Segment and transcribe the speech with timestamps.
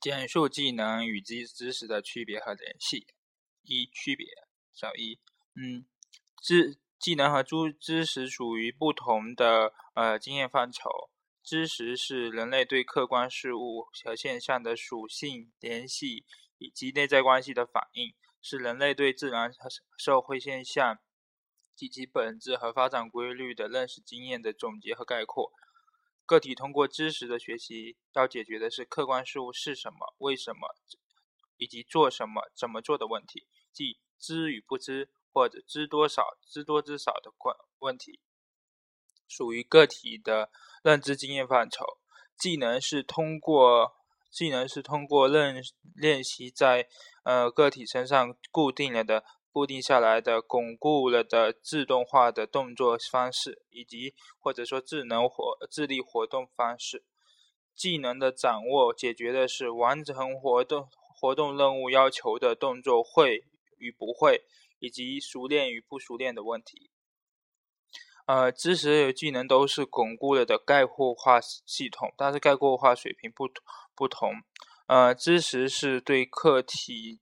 [0.00, 3.06] 简述技能与知知识的区别和联系。
[3.62, 4.26] 一、区别。
[4.72, 5.18] 小一，
[5.56, 5.84] 嗯，
[6.40, 10.88] 知技能和知知识属于不同的呃经验范畴。
[11.42, 16.24] 知识是人类对客观事物和现象的属性、联系
[16.58, 20.98] 以及内在关系的反应，是人类对自然和社会现象
[21.74, 25.50] 及其本质和发展规律的认识经验的总结和概括。
[26.28, 30.76] 个体通过知识的学习，要解决的是客观事物是什么、为什么
[31.56, 38.20] 以及做什么、怎么做的问题，即知与不知或者知多少、知多知少的关问题，
[39.26, 40.50] 属于个体的
[40.82, 41.98] 认知经验范畴。
[42.36, 43.96] 技能是通过
[44.30, 45.62] 技能是通过认
[45.94, 46.90] 练习在
[47.24, 49.24] 呃个体身上固定了的。
[49.58, 57.04] 固定下来的、巩固了的自动化的动作方式，以及或者说智能活智力活动方式，
[57.74, 63.46] 技能的掌握解决的是完成活动活动任务要求的动作会
[63.78, 64.44] 与不会，
[64.78, 66.92] 以及熟练与不熟练的问题。
[68.26, 73.48] 呃，知识与技能都是巩固了的概括化系统，但是概括化水平不
[73.96, 74.34] 不同。
[74.86, 77.18] 呃，知识是对客体。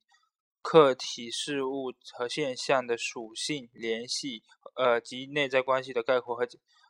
[0.69, 4.43] 客体事物和现象的属性、联系，
[4.75, 6.45] 呃及内在关系的概括和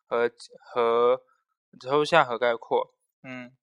[0.07, 0.31] 和
[0.73, 1.21] 和
[1.79, 2.95] 抽象和概括。
[3.23, 3.55] 嗯，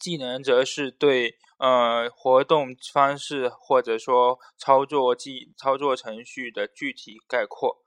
[0.00, 7.84] 技能则是对呃活动方式或者说操作技操作程序的具体概括。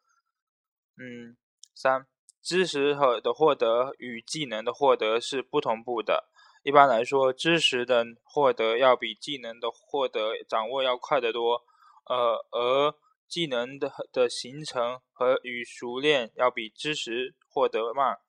[0.96, 1.36] 嗯，
[1.76, 2.08] 三，
[2.42, 6.31] 知识和的获得与技能的获得是不同步的。
[6.64, 11.64] 一般来说，知识的获得要比技能的获得掌握要快得多，
[12.06, 12.94] 呃，而
[13.28, 18.20] 技能的的形成和与熟练要比知识获得慢。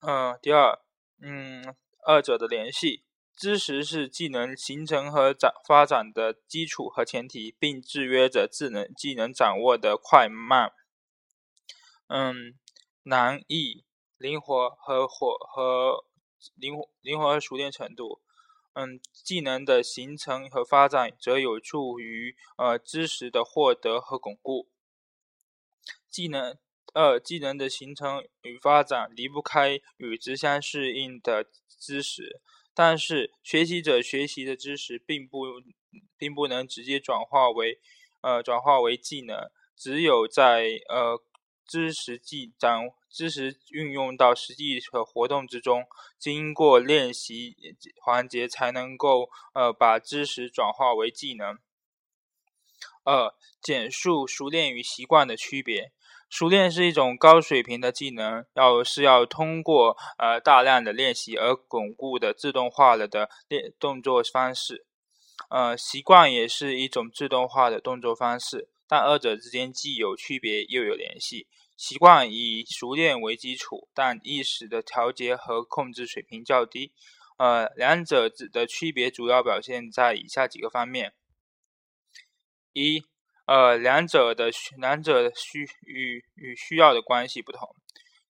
[0.00, 0.78] 嗯，第二，
[1.20, 1.74] 嗯，
[2.06, 3.02] 二者的联系，
[3.36, 10.72] 知识是技能形成和展发展的基础和前提，并制约着智能技能掌握的快慢。
[12.06, 12.54] 嗯，
[13.02, 13.84] 难易、
[14.16, 16.05] 灵活和火和。
[16.54, 18.20] 灵活、灵活和熟练程度，
[18.74, 24.68] 嗯，技能的形成和发展则有助于呃知识的获得和巩固。
[26.10, 26.58] 技能
[26.94, 32.40] 二，技能的形成与发展离不开与之相适应的知识，
[32.74, 35.44] 但是学习者学习的知识并不
[36.16, 37.80] 并不能直接转化为
[38.20, 41.22] 呃转化为技能，只有在呃。
[41.68, 45.86] 知识技掌知识运用到实际的活动之中，
[46.18, 47.56] 经过练习
[48.04, 51.56] 环节才能够呃把知识转化为技能。
[53.04, 53.32] 二、
[53.62, 55.92] 简述熟练与习惯的区别。
[56.28, 64.84] 熟练是一种高水平的技能，要是要通过呃大量的练习而巩固的自动化了的练动作方式。
[65.48, 68.68] 呃，习惯也是一种自动化的动作方式。
[68.88, 71.46] 但二者之间既有区别又有联系。
[71.76, 76.92] 习惯以熟练为基础，但意识的调节和控制水平较低。
[77.36, 81.12] 呃，两者的区别主要表现在以下几个方面：
[82.72, 83.04] 一，
[83.44, 87.76] 呃，两者的两者需与与需要的关系不同。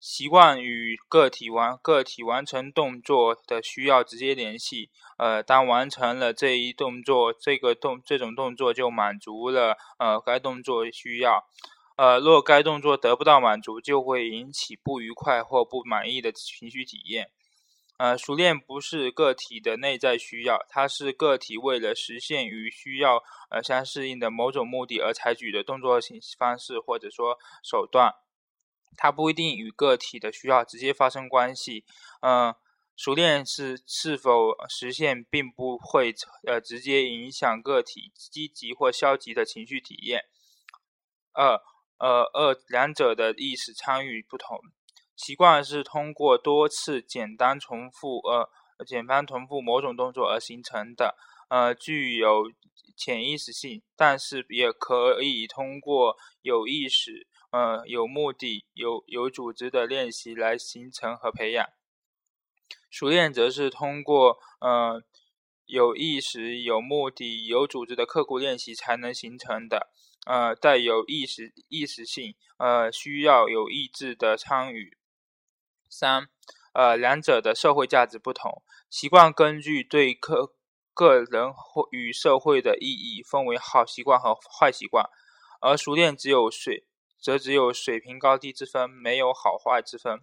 [0.01, 4.91] 习惯与个体完个体完成动作的需要直接联系。
[5.17, 11.45] 呃，当完成了这一动作，这个动这种动作就满足了呃该动作需要。
[11.97, 17.31] 呃，若该动作得不到满足，就会引起不愉快或不满意的情绪体验。
[17.97, 28.13] 呃，熟练不是个体的内在需要，它是个体为了实现与需要呃相适应的某种目的而采取的动作形方式或者说手段。
[28.97, 31.85] 它不一定与个体的需要直接发生关系，
[32.23, 32.55] 嗯，
[32.97, 36.13] 熟练是是否实现，并不会
[36.47, 40.25] 呃直接影响个体积极或消极的情绪体验。
[41.33, 41.61] 二，
[42.05, 44.59] 呃二，两者的意识参与不同，
[45.17, 48.51] 习惯是通过多次简单重复呃
[48.87, 51.17] 简单重复某种动作而形成的，
[51.49, 52.53] 呃具有
[52.95, 57.27] 潜意识性，但是也可以通过有意识。
[57.51, 61.65] 呃，有目的、有有组织的练习来形成和培养。
[62.91, 65.01] 熟练则是通过呃
[65.65, 69.93] 有意识、有目的、有组织的刻苦练习才能形成的。
[70.25, 74.97] 呃，带有意识意识性，呃，需要有意志的参与。
[75.89, 76.29] 三，
[76.73, 78.63] 呃，两者的社会价值不同。
[78.91, 80.55] 习惯根据对个
[80.93, 85.09] 个人或与社会的意义，分为好习惯和坏习惯，
[85.61, 86.87] 而熟练只有水。
[87.17, 90.21] 则只有水平高低之分，没有好坏之分。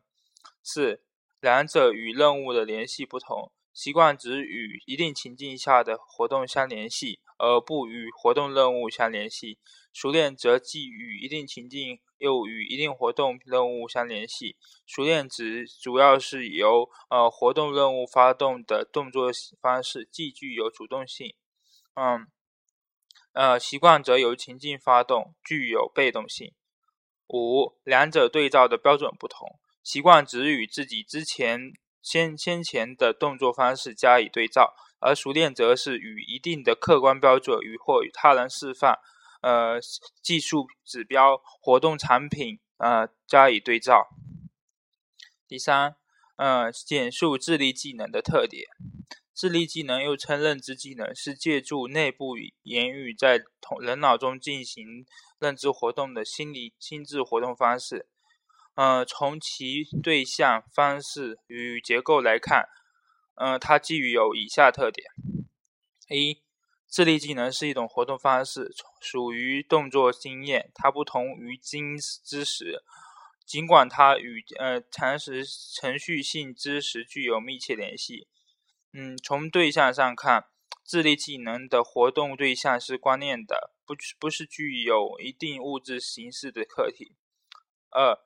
[0.62, 1.04] 四，
[1.40, 3.52] 两者与任务的联系不同。
[3.74, 9.58] 习惯只与一定情境下的活动相联系，而不与活动任务相联系。
[9.94, 14.56] 熟练则既与一定情境，又与一定活动任务相联系。
[14.86, 19.32] 熟练指主要是由呃活动任务发动的动作
[19.62, 21.34] 方式，既具有主动性。
[21.96, 22.28] 嗯，
[23.34, 26.54] 呃，习惯则由情境发动，具有被动性。
[27.28, 29.60] 五，两者对照的标准不同。
[29.84, 31.74] 习惯只与自己之前。
[32.02, 39.00] 先先前的动作方式加以对照，而熟练则是与一定的客观标准与或与他人示范，
[39.42, 39.80] 呃，
[40.22, 44.10] 技术指标、活动产品，呃，加以对照。
[45.48, 45.96] 第三，
[46.38, 48.68] 呃，简述智力技能的特点。
[49.34, 55.06] 智力技能又称认知技能，是借助内部言语在同人脑中进行
[55.40, 58.08] 认知活动的心理心智活动方式。
[58.76, 62.70] 呃，从其对象、方式与结构来看，
[63.36, 65.08] 呃，它基于有以下特点：
[66.10, 66.42] 一、
[66.90, 72.84] 智力技能是一种活动方式，属于动作经验，它不同于经知识，
[73.46, 78.28] 尽管它与呃常识程序性知识具有密切联系。
[78.94, 80.46] 嗯，从对象上看，
[80.86, 87.16] 智力技能的活动对象是观念的，不不是具有一定物质形式的客体。
[87.90, 88.18] 二、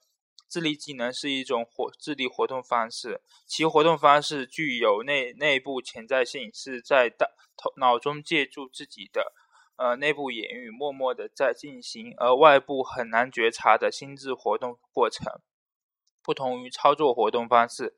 [0.55, 9.33] 智力技能是一种活智力活动方式，其活动方式具有内内部潜在性，是在大头脑中借助自己的
[9.75, 15.41] 呃内部言语，默默的在进行，而外部很难觉察的心智活动过程，
[16.23, 17.97] 不同于操作活动方式。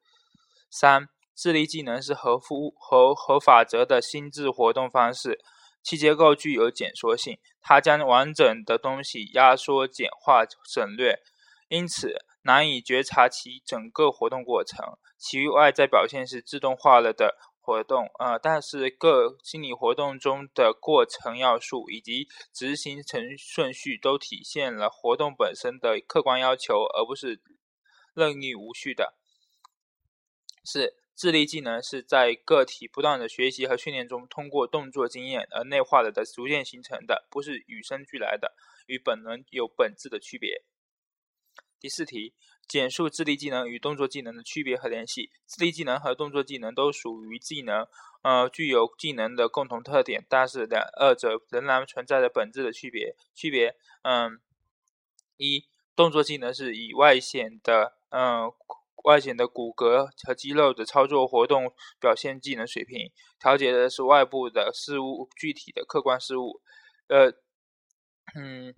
[0.72, 5.40] 三、智力技能是合乎合合法则的心智活动方式，
[5.84, 11.20] 其结构具有减缩性，它将完整的东西压缩、简化、省略，
[11.70, 12.18] 因此。
[12.48, 27.42] 难以觉察其整个活动过程，其外在表现是自动化了的活动，呃，但是各心理活动中的过程要素以及执行程顺序都体现了活动本身的客观要求，而不是
[28.16, 29.18] 任意无序的。
[30.64, 38.54] 四、智力技能是在个体不断的学习和训练中，通过动作经验而内化了的逐渐形成的，不是与生俱来的，
[38.86, 40.64] 与本能有本质的区别。
[41.80, 42.34] 第四题，
[42.68, 45.30] 简述智力技能与动作技能的区别和联系。
[45.48, 47.88] 智力技能和动作技能都属于技能，
[48.24, 53.16] 呃，具有技能的共同特点，但是两二者仍然存在着本质的区别。
[53.36, 54.40] 区别，嗯，
[55.38, 55.66] 一，
[55.96, 58.52] 动作技能是以外显的，嗯，
[59.04, 66.60] 外显的骨骼和肌肉的操作活动表现技能水平，调节的是外部的事物，具体的客观事物，
[67.08, 67.30] 呃，
[68.36, 68.74] 嗯。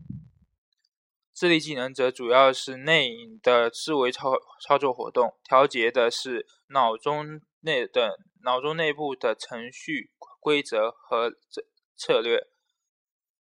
[1.39, 11.63] 智力技能则主要是内隐的思维操操作活动，调节的是脑中内的脑中内部的程序规则和策
[11.95, 12.45] 策略。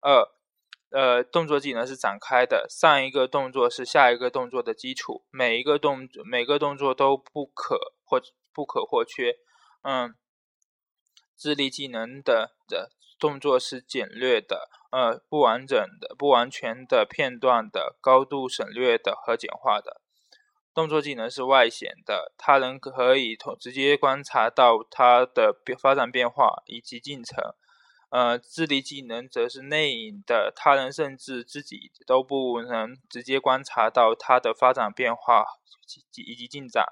[0.01, 0.27] 二，
[0.89, 8.21] 呃，动作技能是展开的，上一个动作是下一个动作的基础，每一个动每个动作都不可或
[8.51, 9.37] 不可或缺。
[9.83, 10.13] 嗯，
[11.37, 14.69] 智力技能的的动作是简略的。
[14.91, 19.99] 呃，不完整的、不完全的片段的、高度省略的和简化的
[20.73, 27.53] 动作技能是外显的，他人可以从直接观察到它的发展变化以及进程。
[28.09, 35.43] 呃，智力技能则是内隐的，他人甚至自己都不能直接观察到它的发展变化
[35.85, 36.85] 及以及进展。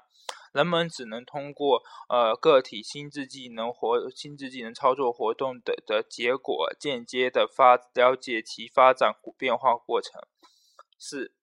[0.54, 10.22] 人们只能通过呃个体心智技能活心智技能操作活动的的结果，间接的发了解其发展变化过程。
[10.96, 11.34] 四，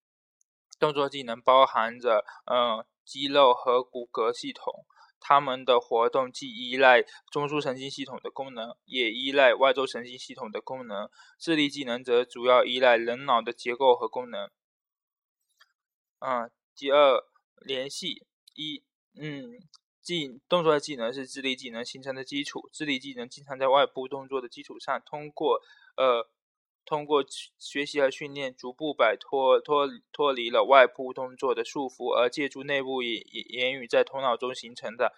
[0.80, 4.86] 动作技能包含着嗯肌肉和骨骼系统，
[5.20, 11.10] 它们的活动既依赖中枢神经系统的功能，也依赖外周神经系统的功能。
[11.38, 14.50] 智力技能则主要依赖人脑的结构和功能。
[16.20, 17.25] 嗯，第二
[17.58, 18.25] 联系
[18.56, 18.86] 一。
[19.13, 19.60] 嗯，
[20.01, 22.70] 技动作技能是智力技能形成的基础。
[22.72, 25.60] 智力技能经常在外部动作的基础上，通过
[25.98, 26.30] 呃
[26.86, 27.24] 通过
[27.60, 35.13] 学习和训练，逐步摆脱脱脱离了外部动作的束缚，而借助内部言言语在头脑中形成的。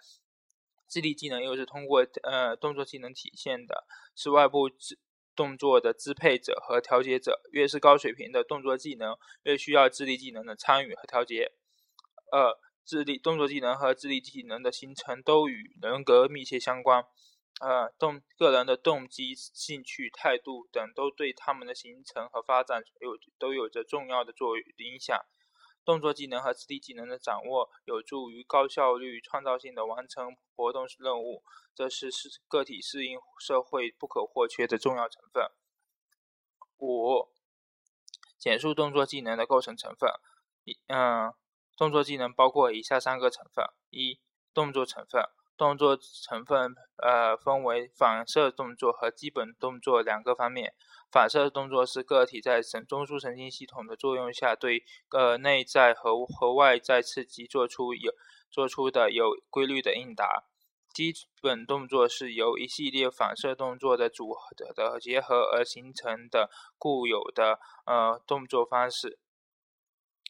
[0.88, 4.68] 智力技能又是通过呃动作技能体现的，是外部
[5.34, 7.40] 动作的支配者和调节者。
[7.52, 11.52] 越是高水平的动作技能，越需要智力技能的参与和调节。
[12.32, 12.58] 二。
[12.84, 17.04] 智力动作技能和智力技能的形成都与人格密切相关，
[17.60, 25.18] 呃，动个人的动机、兴趣、态度等都对他们的形成和发展有都有着重要的作用影响。
[25.84, 31.42] 动作技能和智力技能的掌握有助于高效率、创造性的完成活动任务，
[31.74, 35.44] 这是适个体适应社会不可或缺的重要成分。
[36.78, 37.28] 五、
[38.38, 40.10] 简述动作技能的构成成分。
[40.64, 41.34] 一、嗯，
[41.76, 44.20] 动作技能包括以下三个成分：一、
[44.52, 45.22] 动作成分。
[45.56, 50.74] 动作成分呃分为反射动作和基本动作两个方面。
[51.12, 58.12] 反射动作是个体在神中枢神经系统的作用下，对呃内在和和外在刺激做出有
[58.50, 60.42] 做出的有规律的应答。
[60.92, 69.20] 基本动作是由一系列反射动作的组合的结合而形成的固有的呃动作方式。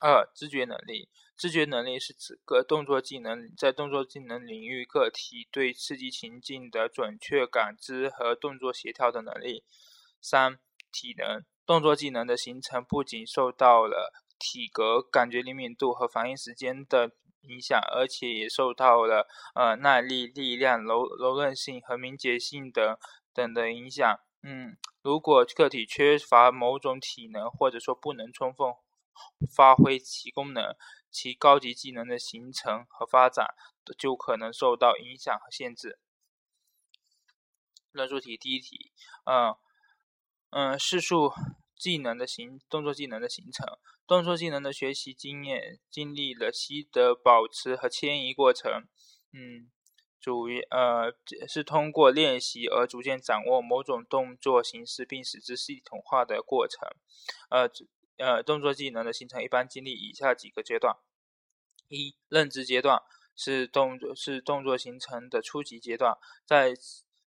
[0.03, 1.09] 二、知觉能力。
[1.37, 9.65] 知觉能力是指个动作技能在动作技能领域个体对刺激情境的准确感知和动作协调的能力。
[10.21, 10.59] 三、
[10.93, 11.45] 体能。
[11.67, 22.99] 动作技能的形成不仅受到了体格、感觉灵敏度和反应时间的影响，而且也受到了呃耐力、力量、柔柔韧性和敏捷性等
[23.33, 24.21] 等的影响。
[24.43, 28.69] 嗯，如果个体缺乏某种体能，或者说不能充分
[29.57, 30.77] 发挥其功能，
[31.15, 33.55] 其高级技能的形成和发展
[33.97, 36.01] 就可能受到影响和限制。
[37.93, 38.91] 论述题第一题，
[39.25, 39.55] 嗯
[40.51, 41.33] 嗯，叙述
[41.79, 43.65] 技能的形动作技能的形成，
[44.09, 48.89] 动作技能的学习经验经历了习得、保持和迁移过程。
[49.33, 49.71] 嗯，
[50.21, 51.15] 主呃
[51.47, 56.89] 是通过练习而逐渐掌握某种动作形式并使之系统化的过程。
[57.51, 57.71] 呃。
[58.17, 60.97] 呃，动作技能的形成一般经历以下几个阶段：
[61.89, 63.03] 一、认知阶段
[63.35, 66.17] 是动作是动作形成的初级阶段，
[66.47, 66.75] 在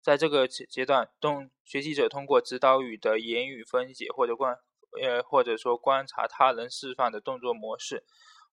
[0.03, 4.59] 在这个阶段，动学习者通过指导语的言语分解或者观
[5.03, 8.05] 呃或者说观察他人示范的动作模式，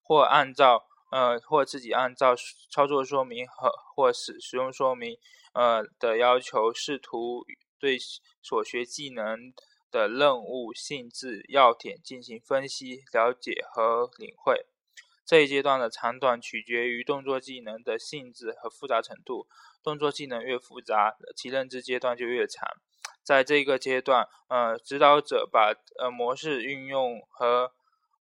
[0.01, 2.33] 或按照呃或自己按照
[2.69, 5.17] 操作说明和或使使用说明
[5.53, 7.45] 呃的要求，试图
[7.77, 7.97] 对
[8.41, 9.53] 所学技能。
[9.91, 14.65] 的任务性质要点进行分析、了解和领会。
[15.25, 19.47] 这一阶段的长短取决于动作技能的性质和复杂程度。
[19.83, 22.69] 动作技能越复杂，其认知阶段就越长。
[23.23, 27.71] 在这个阶段，呃，指导者把呃模式运用和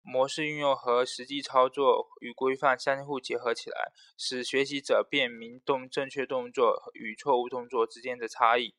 [0.01, 8.73] 模式运用和实际操作与规范相互结合起来，使学习者辨明动正确动作与错误动作之间的差异。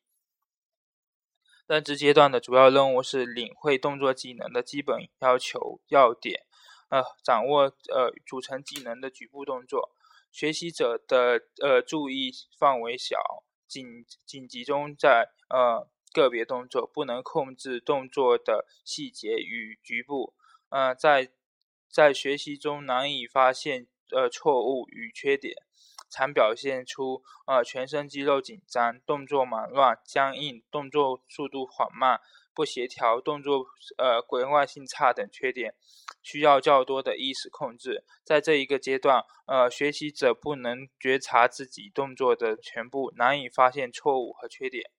[1.67, 6.45] 认知阶段的主要任务是领会动作技能的基本要求要点，
[6.89, 9.91] 呃，掌握呃组成技能的局部动作。
[10.31, 13.17] 学习者的呃注意范围小，
[13.67, 20.35] 仅仅集中在呃个别动作，不能控制动作的细节与局部。
[20.69, 21.31] 呃，在
[21.89, 25.64] 在学习中难以发现呃错误与缺点。
[26.15, 32.21] 常表现出呃全身肌肉紧张、动作忙乱、僵硬、动作速度缓慢、
[32.53, 33.65] 不协调、动作
[33.97, 35.75] 呃规划性差等缺点，
[36.23, 38.05] 需要较多的意识控制。
[38.23, 44.89] 在这一个阶段，呃，学习者不能觉察自己动作的全部，难以发现错误和缺点。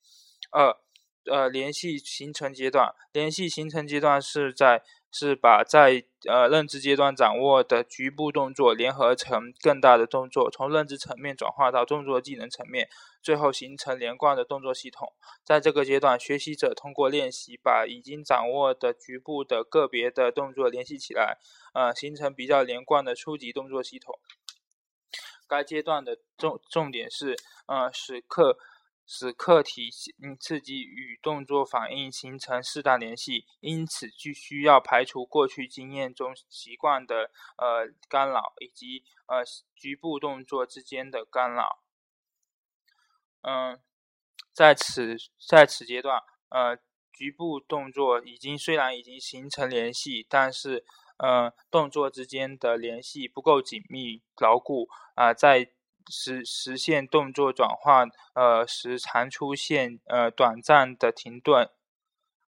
[0.51, 0.77] 二，
[1.25, 4.83] 呃，联系形成阶段，联系形成阶段是在。
[5.19, 12.87] 是把在呃认知阶段掌握的局部动作联合成更大的动作，从认知层面转化到动作技能层面，
[13.23, 15.15] 最后形成连贯的动作系统。
[15.43, 21.39] 在这个阶段，学习者通过练习把已经掌握的局部的个别的动作联系起来，
[21.73, 24.15] 呃，形成比较连贯的初级动作系统。
[25.49, 27.35] 该阶段的重重点是，
[27.67, 28.59] 呃，使课。
[29.09, 29.89] 使客体
[30.21, 39.45] 嗯刺激与动作反应形成适当联系，因此就需要排除过去经验中习惯的呃干扰以及呃
[39.77, 41.83] 局部动作之间的干扰。
[43.43, 43.81] 嗯，
[44.53, 45.17] 在此
[45.49, 46.77] 在此阶段，呃
[47.13, 50.85] 局部动作已经虽然已经形成联系，但是
[51.19, 55.71] 呃动作之间的联系不够紧密牢固啊在。
[56.09, 61.69] 实实现动作转换，呃时常出现呃短暂的停顿，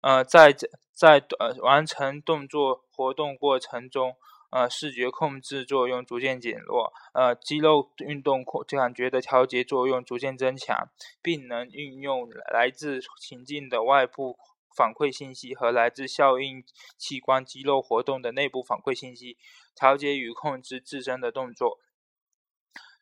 [0.01, 0.55] 呃在
[0.93, 4.15] 在呃完成动作活动过程中，
[4.51, 10.89] 呃视觉控制作用逐渐减弱，呃肌肉运动感觉的调节作用逐渐增强，
[11.21, 14.37] 并能运用来自情境的外部
[14.75, 16.63] 反馈信息和来自效应
[16.97, 19.37] 器官肌肉活动的内部反馈信息，
[19.75, 21.79] 调节与控制自身的动作。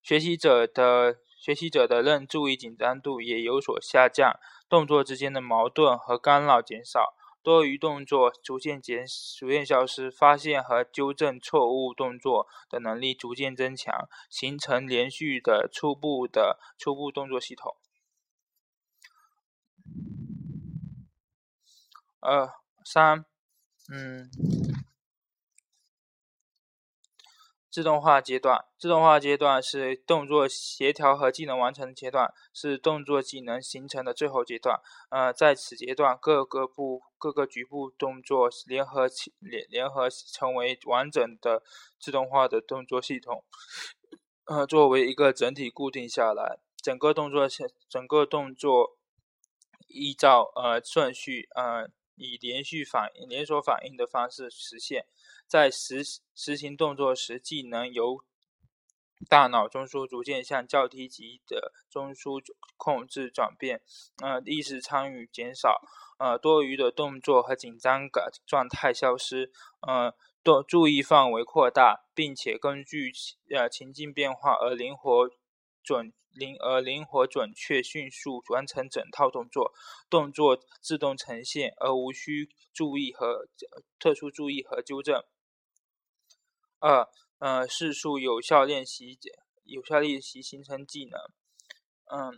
[0.05, 9.03] 学习者的学习者的认注意紧张度也有所下降，动作之间的矛盾和干扰减少，多余动作逐渐减
[9.39, 17.75] 逐渐消失，发现和纠正错误动作的能力逐渐增强，形成连续的初步的初步动作系统。
[22.19, 22.47] 二
[22.83, 23.25] 三，
[23.91, 24.29] 嗯。
[27.75, 34.79] 自动化阶段，自动化阶段是动作协调和技能完成阶段，是动作技能形成的最后阶段。
[35.09, 41.63] 呃，在此阶段，各个部各个局部动作联合起联联合成为完整的
[41.99, 43.43] 自动化的动作系统。
[44.45, 47.45] 呃，作为一个整体固定下来，整个动作
[47.89, 48.95] 整个动作
[49.89, 55.05] 依照呃顺序呃以连续反应连锁反应的方式实现。
[55.47, 56.03] 在实
[56.33, 58.23] 实行动作时，技能由
[59.29, 62.41] 大脑中枢逐渐向较低级的中枢
[62.77, 63.81] 控制转变，
[64.21, 65.81] 呃，意识参与减少，
[66.17, 69.51] 呃，多余的动作和紧张感状态消失，
[69.87, 73.11] 呃，多注意范围扩大，并且根据
[73.49, 75.29] 呃情境变化而灵活
[75.81, 79.73] 准灵而灵活准确迅速完成整套动作，
[80.09, 83.47] 动作自动呈现而无需注意和
[83.97, 85.23] 特殊注意和纠正。
[86.79, 87.07] 二，
[87.39, 89.17] 呃，迅速有效练习，
[89.63, 91.19] 有效练习形成技能。
[92.11, 92.33] 嗯，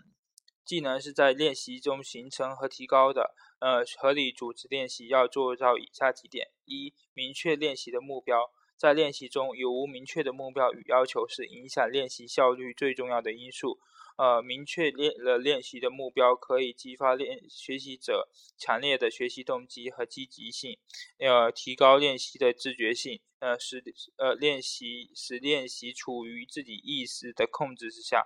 [0.63, 3.33] 技能是在练习中形成和提高的。
[3.59, 8.51] 呃，合理组织练习要做到以下几点：一、明确练习的目标。
[8.77, 13.79] 在练习中有无明确的目标与要求是影响练习效率最重要的因素。
[14.17, 20.79] 呃，明确练了练习的目标，可以激发练学习者强烈的学习动机和积极性，
[21.19, 23.83] 呃，提高练习的自觉性，呃，使
[24.17, 28.25] 呃练习使练习处于自己意识的控制之下，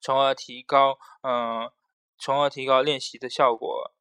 [0.00, 1.72] 从而提高嗯，
[2.16, 3.92] 从而提高练习的效果。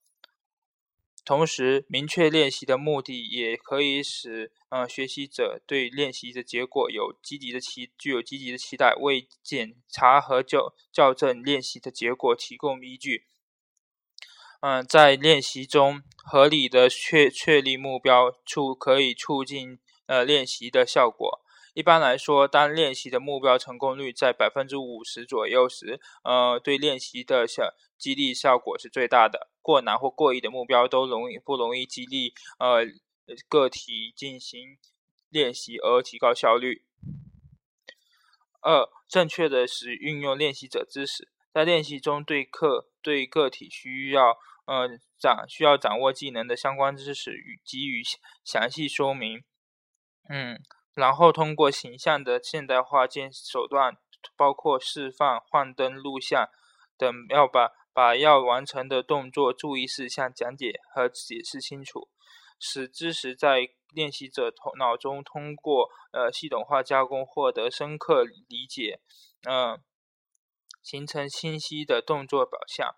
[1.26, 13.26] 同时，明确练习的目的，也可以使呃学习者对练习的结果有积极的期，具有积极的期待，为检查和校校正练习的结果提供依据。
[14.60, 19.78] 嗯，在练习中合理的确确立目标，促可以促进
[20.08, 21.42] 呃练习的效果。
[21.76, 29.52] 一般来说，当练习的目标成功率在百分之五十左右时，呃，对练习的效激励效果是最大的。
[29.62, 32.84] 过难或过易的目标都容易不容易激励呃
[33.48, 34.78] 个体进行
[35.30, 36.86] 练习而提高效率。
[38.62, 48.02] 二、正确的使运用练习者知识，在练习中对课对个体需要呃掌需要掌握技能的相关知识与给予
[48.44, 49.44] 详细说明。
[50.30, 50.62] 嗯。
[50.94, 53.96] 然后通过形象的现代化建手段，
[54.36, 56.50] 包括示范、幻灯、录像
[56.98, 62.10] 等，要把把要完成的动作注意事项讲解和解释清楚，
[62.60, 69.00] 使知识在练习者头脑中通过呃系统化加工获得深刻理解，
[69.48, 69.82] 嗯，
[70.84, 72.96] 形成清晰的动作表象。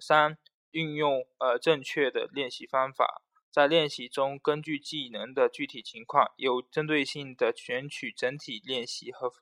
[0.00, 0.38] 三、
[0.70, 3.22] 运用呃正确的练习方法。
[3.50, 9.32] 在练习中，根据技能的具体情况，有针对性的选取整体练习和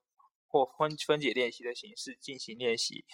[0.48, 3.04] 或分分解练习的形式进行练习。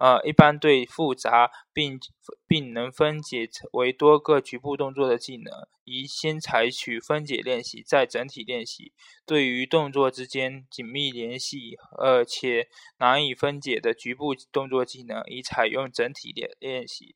[0.00, 1.98] 呃，一般对复杂并
[2.46, 5.52] 并能分解为多个局部动作的技能，
[5.84, 8.92] 宜先采取分解练习，再整体练习。
[9.24, 12.68] 对于动作之间紧密联系而且
[12.98, 17.14] 难以分解的局部动作技能，宜采用整体练练习。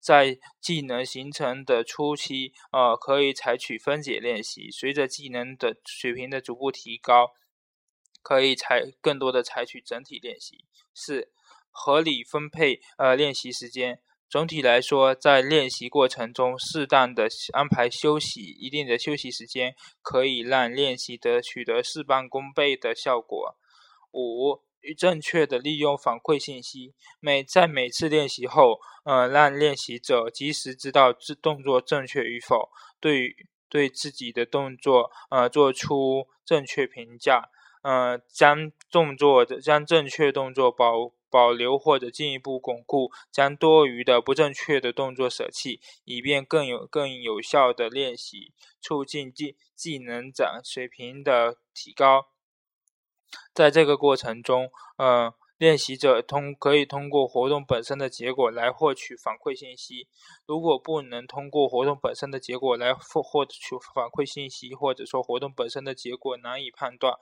[0.00, 4.70] 在技能形成的初期，呃，可以采取分解练习。
[4.70, 7.28] 随着技能的水平的逐步提高，
[8.22, 10.64] 可以采更多的采取整体练习。
[10.94, 11.30] 四、
[11.70, 14.00] 合理分配呃练习时间。
[14.28, 23.56] 总体来说，在练习过程中，适当的安排休息，一定的休息时间，可以让练习得取得事半功倍的效果。
[24.12, 24.62] 五。
[24.96, 33.36] 正确的利用反馈信息，每在每次练习后，呃，让练习者及时知道自动作正确与否，对
[33.68, 37.50] 对自己的动作，呃，做出正确评价，
[37.82, 52.26] 呃，将动作将正确动作保保留或者进一步巩固，将多余的不正确的动作舍弃，以便更有更有效的练习，促进技技能长水平的提高。
[53.54, 60.08] 在这个过程中，呃，练习者通可以通过活动本身的结果来获取反馈信息。
[60.46, 67.14] 如果不能通过活动本身的结果来获获取反馈信息，或者说活动本身的结果难以判断，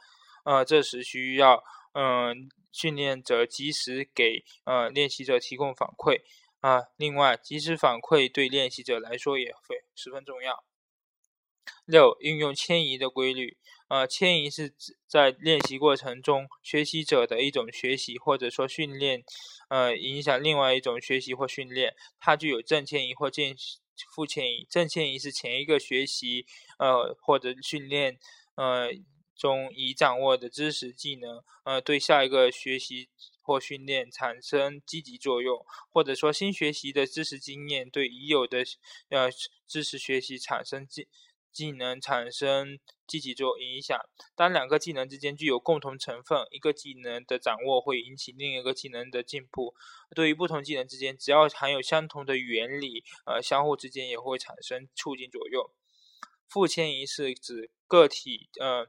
[0.44, 6.22] 呃，这时需要，嗯，训练者及时给呃练习者提供反馈。
[6.60, 10.64] 啊，另外，及时反馈对练习者来说也非十分重要。
[11.84, 13.56] 六、运用迁移的规律。
[13.88, 19.22] 呃，迁移是指在练习过程中，学习者的一种学习或者说训练，
[19.70, 23.54] 呃，影响另外一种学习或训练，它具有正迁移或正
[24.14, 24.66] 负迁移。
[24.68, 26.44] 正迁移是前一个学习，
[26.78, 28.18] 呃，或者训练，
[28.56, 28.90] 呃
[29.38, 33.08] 中已掌握的知识技能，呃，对下一个学习
[33.40, 38.64] 或训练产生积极作用，或者说新学习的知识经验对已有的
[39.08, 39.30] 呃
[39.66, 41.08] 知识学习产生技。
[41.50, 43.98] 技能产生积极作影响。
[44.36, 49.74] 当两个技能之间具有共同成分，一个技能的掌握会引起另一个技能的进步。
[50.14, 55.68] 对于不同技能之间，只要含有相同的原理，呃，相互之间也会产生促进作用。
[56.46, 58.86] 负迁移是指个体，呃，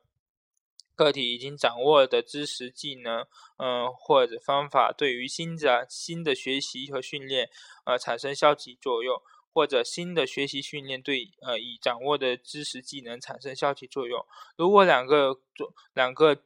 [1.06, 3.26] 个体已经掌握的知识、技能，
[3.58, 7.50] 嗯，或者方法，对于新的新的学习和训练，
[7.86, 9.22] 呃，产生消极作用。
[9.52, 14.24] 或者新的学习训练对呃已掌握的知识技能产生消极作用。
[14.56, 16.38] 如果两个做两个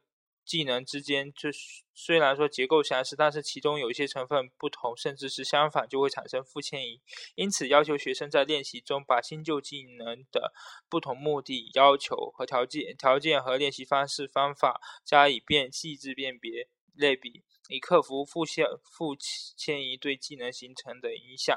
[0.44, 1.48] 技能之间，就
[1.94, 7.00] 虽然说结构相似，但是其中有一些成分不同，甚至是相反，就会产生负迁移。
[7.34, 10.52] 因此，要求学生在练习中把新旧技能的
[10.88, 19.16] 不同目的、要求和条件、条件和练习方式方法加以辨细致辨别类比，以克服负迁负
[19.56, 21.56] 迁移对技能形成的影响。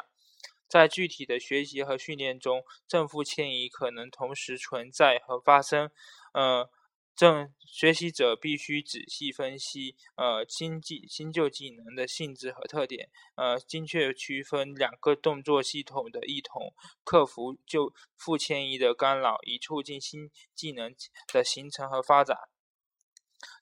[0.70, 5.90] 在具体的学习和训练中，正负迁移可能同时存在和发生。
[6.34, 6.70] 呃，
[7.18, 20.96] 正学习者必须仔细分析呃新技新旧技能的性质和特点，呃，精确区分两个动作系统的异同，克服旧负迁移的干扰，以促进新技能
[21.34, 22.38] 的形成和发展。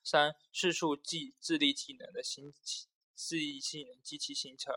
[0.04, 2.52] 三、叙述技智力技能的新
[3.16, 4.74] 智力技能及其形成。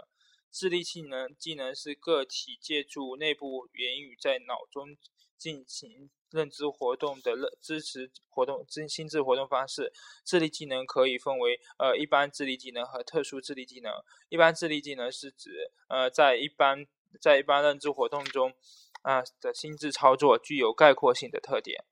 [0.49, 4.97] 智力技能技能是个体借助内部言语在脑中
[5.37, 9.91] 进行认知活动的认支持活动、心心智活动方式。
[10.23, 13.91] 智力技能可以分为呃一般智力技能和特殊智力技能。
[14.29, 16.85] 一般智力技能是指呃在一般
[17.19, 18.53] 在一般认知活动中
[19.01, 21.83] 啊的心智操作具有概括性的特点。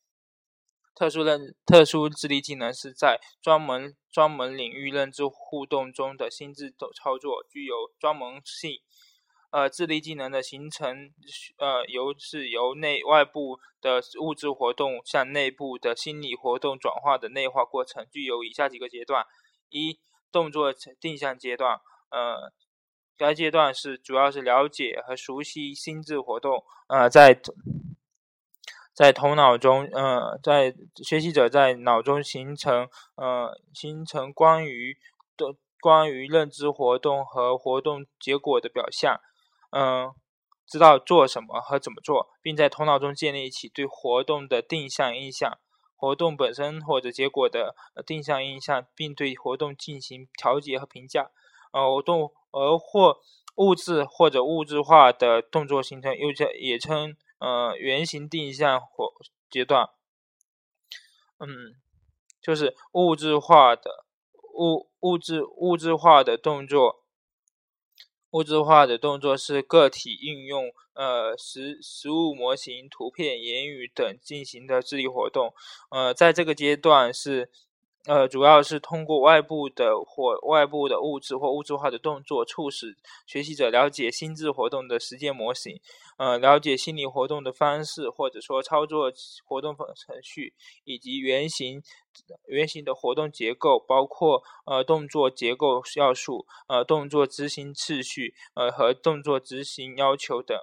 [0.96, 8.82] 特殊认特殊智力技能是在专门专门领域认知互动中的心智操作，具有专门性。
[9.50, 11.10] 呃，智力技能的形成，
[11.58, 19.26] 呃，由是由内外部的物质活动向内部的心理活动转化的内化过程，具有以下几个阶段：
[19.70, 20.00] 一、
[20.32, 21.80] 动作定向阶段。
[22.12, 22.52] 呃，
[23.18, 26.64] 该阶段是主要是了解和熟悉心智活动。
[26.88, 27.40] 呃，在
[28.94, 30.74] 在头脑中，呃，在
[31.06, 34.98] 学习者在脑中形成，呃，形成关于
[35.38, 39.20] 的关于认知活动和活动结果的表象，
[39.72, 40.14] 嗯，
[40.66, 45.58] 知道做什么和怎么做，并在头脑中建立起对活动的定向印象，
[45.96, 47.76] 活动本身或者结果的
[48.06, 51.32] 定向印象，并对活动进行调节和评价，
[51.72, 53.20] 呃，活动而或
[53.56, 57.16] 物质或者物质化的动作形成，又叫也称。
[57.40, 59.14] 呃，原型定向或
[59.48, 59.90] 阶段，
[61.38, 61.76] 嗯，
[62.42, 64.06] 就是物质化的
[64.56, 67.04] 物物质物质化的动作，
[68.38, 75.54] 物质化的动作是个体应用呃实实物模型、图片、言语等进行的智力活动。
[75.90, 77.50] 呃，在这个阶段是。
[78.10, 82.96] 呃，主要是通过外部的或外部的物质或物质化的动作，促使
[83.26, 85.78] 学习者了解心智活动的实践模型，
[86.18, 89.12] 呃，了解心理活动的方式，或者说操作
[89.46, 90.54] 活动程序
[90.84, 91.82] 以及原型
[92.48, 100.58] 原型的活动结构，包括呃动作结构要素、呃动作执行次序、呃和动作执行要求等。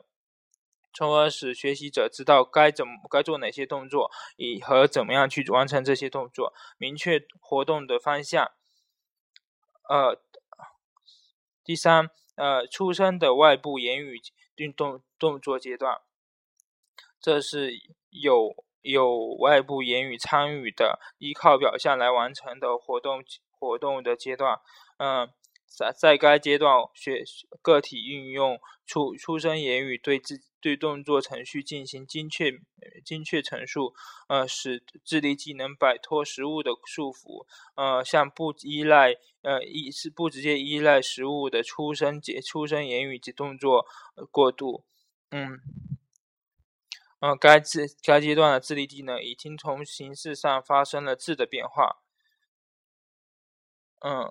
[0.93, 8.53] 从而使学习者知道该怎么该做哪些动作，以和怎么样去完成这些动作，明确活动的方向。
[9.89, 10.21] 呃，
[11.65, 14.21] 第三，呃，出生的外部言语
[14.57, 16.01] 运动动作阶段，
[17.21, 17.73] 这是
[18.11, 24.61] 有有外部言语参与的，依靠表象来完成的活动活动的阶段。
[24.99, 25.31] 嗯。
[25.77, 27.25] 在在该阶段，学
[27.61, 32.53] 个体运用出出生言语对自对动作程序进行精确
[33.05, 33.93] 精确陈述，
[34.29, 43.85] 呃，使智力技能摆脱实物的束缚，呃，向不依赖呃依是不直接依赖实物的出生解出生言语及动作
[44.31, 44.85] 过渡，
[45.31, 45.59] 嗯，
[47.19, 51.97] 呃，该智该阶段的智力技能已经从形式上发生了质的变化，
[54.01, 54.31] 嗯，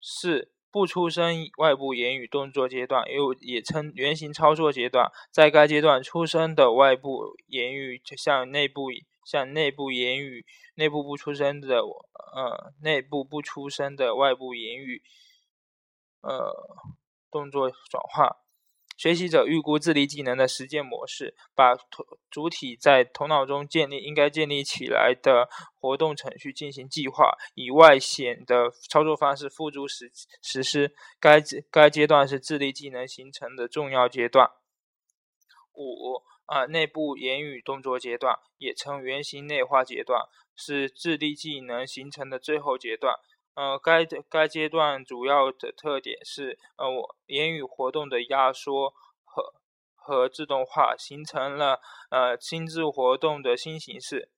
[0.00, 0.50] 是。
[0.72, 5.10] 不出声外部言语动作阶段，又也称原型操作阶段。
[5.30, 8.88] 在该阶段，出声的外部言语向内部
[9.24, 15.02] 向内部言语，内部不出声的呃内部不出声的外部言语，
[16.22, 16.52] 呃
[17.30, 18.39] 动作转化。
[19.00, 25.48] 学习者预估智力技能的实践模式，把头主体在头脑中建立应该建立起来的
[25.80, 30.94] 活动程序进行计划，以外显的操作方式付诸实实施。
[31.18, 34.50] 该该阶段是智力技能形成的重要阶段。
[35.72, 40.20] 五啊，内部言语动作阶段，也称原型内化阶段，
[40.54, 43.14] 是智力技能形成的最后阶段。
[43.54, 49.54] 呃，该该阶段主要的特点是，呃，我言语活动的压缩和
[49.94, 54.30] 和自动化，形成了呃心智活动的新形式。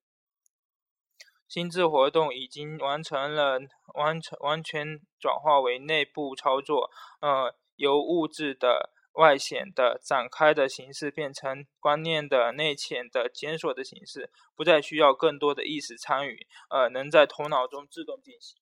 [1.46, 3.60] 心智活动已经完成了
[3.94, 18.61] 完成完全转化为内部操作，呃，由物质的外显的展开的形式变成观念的内潜的检索的形式，不再需要更多的意识参与，呃，能在头脑中自动进行。